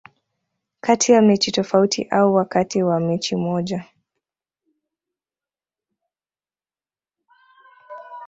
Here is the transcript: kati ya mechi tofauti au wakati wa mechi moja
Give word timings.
kati 0.81 1.11
ya 1.11 1.21
mechi 1.21 1.51
tofauti 1.51 2.03
au 2.09 2.33
wakati 2.35 2.83
wa 2.83 2.99
mechi 2.99 3.35
moja 3.35 3.85